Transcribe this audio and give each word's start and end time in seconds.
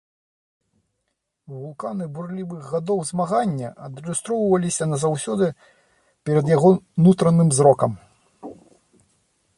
Вулканы 1.57 2.07
бурлівых 2.15 2.61
гадоў 2.71 3.03
змагання 3.11 3.69
адлюстроўваліся 3.89 4.83
назаўсёды 4.95 5.53
перад 6.25 6.45
яго 6.57 6.69
нутраным 7.05 7.49
зрокам. 7.59 7.91